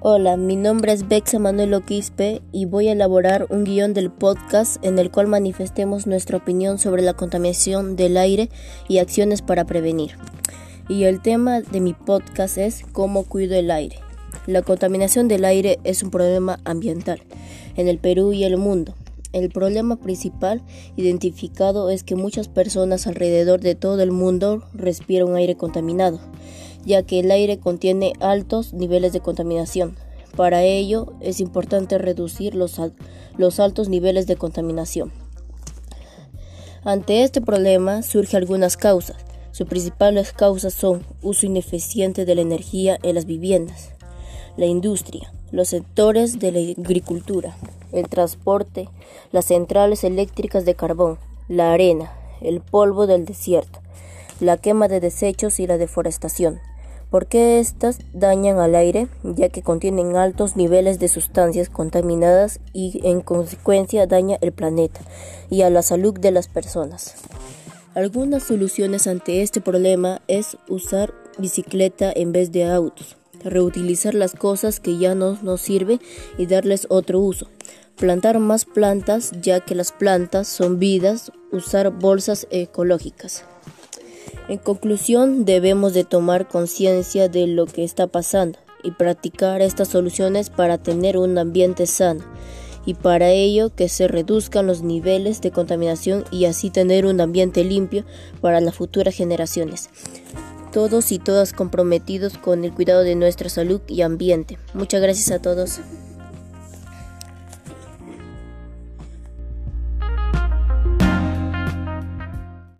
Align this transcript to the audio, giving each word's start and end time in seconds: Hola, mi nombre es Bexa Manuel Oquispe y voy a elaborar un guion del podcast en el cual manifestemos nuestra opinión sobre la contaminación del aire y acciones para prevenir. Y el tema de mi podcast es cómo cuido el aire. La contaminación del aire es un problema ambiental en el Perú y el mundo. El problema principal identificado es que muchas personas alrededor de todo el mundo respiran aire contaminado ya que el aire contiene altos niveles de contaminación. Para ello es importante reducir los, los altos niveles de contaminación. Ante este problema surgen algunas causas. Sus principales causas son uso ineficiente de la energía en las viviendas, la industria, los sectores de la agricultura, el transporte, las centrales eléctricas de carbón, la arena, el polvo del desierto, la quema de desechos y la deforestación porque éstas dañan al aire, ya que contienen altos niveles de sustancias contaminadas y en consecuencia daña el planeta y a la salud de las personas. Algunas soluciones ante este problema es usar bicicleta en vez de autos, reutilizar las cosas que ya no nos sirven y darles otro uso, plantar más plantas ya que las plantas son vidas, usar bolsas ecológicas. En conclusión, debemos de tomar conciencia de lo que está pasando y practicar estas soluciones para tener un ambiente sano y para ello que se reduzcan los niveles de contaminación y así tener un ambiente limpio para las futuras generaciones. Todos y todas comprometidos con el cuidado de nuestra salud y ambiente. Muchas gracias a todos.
Hola, 0.00 0.36
mi 0.36 0.54
nombre 0.54 0.92
es 0.92 1.08
Bexa 1.08 1.40
Manuel 1.40 1.74
Oquispe 1.74 2.40
y 2.52 2.66
voy 2.66 2.86
a 2.86 2.92
elaborar 2.92 3.48
un 3.50 3.64
guion 3.64 3.94
del 3.94 4.12
podcast 4.12 4.76
en 4.84 4.96
el 5.00 5.10
cual 5.10 5.26
manifestemos 5.26 6.06
nuestra 6.06 6.36
opinión 6.36 6.78
sobre 6.78 7.02
la 7.02 7.14
contaminación 7.14 7.96
del 7.96 8.16
aire 8.16 8.48
y 8.86 8.98
acciones 8.98 9.42
para 9.42 9.64
prevenir. 9.64 10.12
Y 10.88 11.02
el 11.02 11.20
tema 11.20 11.62
de 11.62 11.80
mi 11.80 11.94
podcast 11.94 12.58
es 12.58 12.84
cómo 12.92 13.24
cuido 13.24 13.56
el 13.56 13.72
aire. 13.72 13.96
La 14.46 14.62
contaminación 14.62 15.26
del 15.26 15.44
aire 15.44 15.80
es 15.82 16.04
un 16.04 16.12
problema 16.12 16.60
ambiental 16.64 17.20
en 17.74 17.88
el 17.88 17.98
Perú 17.98 18.32
y 18.32 18.44
el 18.44 18.56
mundo. 18.56 18.94
El 19.32 19.50
problema 19.50 19.96
principal 19.96 20.62
identificado 20.94 21.90
es 21.90 22.04
que 22.04 22.14
muchas 22.14 22.46
personas 22.46 23.08
alrededor 23.08 23.58
de 23.58 23.74
todo 23.74 24.00
el 24.00 24.12
mundo 24.12 24.62
respiran 24.74 25.34
aire 25.34 25.56
contaminado 25.56 26.20
ya 26.88 27.02
que 27.02 27.20
el 27.20 27.30
aire 27.30 27.58
contiene 27.58 28.14
altos 28.18 28.72
niveles 28.72 29.12
de 29.12 29.20
contaminación. 29.20 29.96
Para 30.36 30.62
ello 30.62 31.12
es 31.20 31.38
importante 31.38 31.98
reducir 31.98 32.54
los, 32.54 32.80
los 33.36 33.60
altos 33.60 33.90
niveles 33.90 34.26
de 34.26 34.36
contaminación. 34.36 35.12
Ante 36.84 37.24
este 37.24 37.42
problema 37.42 38.02
surgen 38.02 38.38
algunas 38.38 38.78
causas. 38.78 39.18
Sus 39.52 39.68
principales 39.68 40.32
causas 40.32 40.72
son 40.72 41.04
uso 41.22 41.44
ineficiente 41.44 42.24
de 42.24 42.34
la 42.34 42.40
energía 42.40 42.98
en 43.02 43.16
las 43.16 43.26
viviendas, 43.26 43.90
la 44.56 44.64
industria, 44.64 45.30
los 45.50 45.68
sectores 45.68 46.38
de 46.38 46.52
la 46.52 46.60
agricultura, 46.60 47.54
el 47.92 48.08
transporte, 48.08 48.88
las 49.30 49.44
centrales 49.44 50.04
eléctricas 50.04 50.64
de 50.64 50.74
carbón, 50.74 51.18
la 51.48 51.72
arena, 51.72 52.12
el 52.40 52.62
polvo 52.62 53.06
del 53.06 53.26
desierto, 53.26 53.80
la 54.40 54.56
quema 54.56 54.88
de 54.88 55.00
desechos 55.00 55.60
y 55.60 55.66
la 55.66 55.76
deforestación 55.76 56.60
porque 57.10 57.58
éstas 57.58 57.98
dañan 58.12 58.58
al 58.58 58.74
aire, 58.74 59.08
ya 59.22 59.48
que 59.48 59.62
contienen 59.62 60.16
altos 60.16 60.56
niveles 60.56 60.98
de 60.98 61.08
sustancias 61.08 61.70
contaminadas 61.70 62.60
y 62.72 63.00
en 63.04 63.20
consecuencia 63.20 64.06
daña 64.06 64.36
el 64.40 64.52
planeta 64.52 65.00
y 65.50 65.62
a 65.62 65.70
la 65.70 65.82
salud 65.82 66.18
de 66.18 66.30
las 66.30 66.48
personas. 66.48 67.14
Algunas 67.94 68.44
soluciones 68.44 69.06
ante 69.06 69.42
este 69.42 69.60
problema 69.60 70.20
es 70.28 70.56
usar 70.68 71.14
bicicleta 71.38 72.12
en 72.14 72.32
vez 72.32 72.52
de 72.52 72.64
autos, 72.64 73.16
reutilizar 73.42 74.14
las 74.14 74.34
cosas 74.34 74.78
que 74.78 74.98
ya 74.98 75.14
no 75.14 75.38
nos 75.42 75.62
sirven 75.62 76.00
y 76.36 76.46
darles 76.46 76.86
otro 76.90 77.20
uso, 77.20 77.48
plantar 77.96 78.38
más 78.38 78.66
plantas 78.66 79.32
ya 79.40 79.60
que 79.60 79.74
las 79.74 79.92
plantas 79.92 80.46
son 80.46 80.78
vidas, 80.78 81.32
usar 81.50 81.90
bolsas 81.90 82.46
ecológicas. 82.50 83.44
En 84.48 84.56
conclusión, 84.56 85.44
debemos 85.44 85.92
de 85.92 86.04
tomar 86.04 86.48
conciencia 86.48 87.28
de 87.28 87.46
lo 87.46 87.66
que 87.66 87.84
está 87.84 88.06
pasando 88.06 88.58
y 88.82 88.92
practicar 88.92 89.60
estas 89.60 89.88
soluciones 89.88 90.48
para 90.48 90.78
tener 90.78 91.18
un 91.18 91.36
ambiente 91.36 91.86
sano 91.86 92.24
y 92.86 92.94
para 92.94 93.28
ello 93.28 93.74
que 93.74 93.90
se 93.90 94.08
reduzcan 94.08 94.66
los 94.66 94.80
niveles 94.80 95.42
de 95.42 95.50
contaminación 95.50 96.24
y 96.30 96.46
así 96.46 96.70
tener 96.70 97.04
un 97.04 97.20
ambiente 97.20 97.62
limpio 97.62 98.04
para 98.40 98.62
las 98.62 98.74
futuras 98.74 99.14
generaciones. 99.14 99.90
Todos 100.72 101.12
y 101.12 101.18
todas 101.18 101.52
comprometidos 101.52 102.38
con 102.38 102.64
el 102.64 102.72
cuidado 102.72 103.02
de 103.02 103.16
nuestra 103.16 103.50
salud 103.50 103.82
y 103.86 104.00
ambiente. 104.00 104.56
Muchas 104.72 105.02
gracias 105.02 105.30
a 105.30 105.42
todos. 105.42 105.80